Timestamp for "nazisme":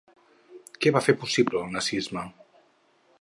1.77-2.25